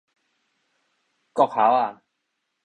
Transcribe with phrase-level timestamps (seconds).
[1.33, 2.01] 國校仔